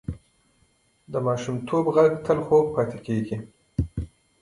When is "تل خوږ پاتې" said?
2.25-2.97